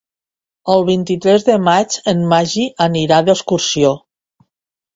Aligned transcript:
El 0.75 0.79
vint-i-tres 0.87 1.45
de 1.49 1.57
maig 1.67 1.99
en 2.13 2.25
Magí 2.33 2.67
anirà 2.89 3.23
d'excursió. 3.29 3.95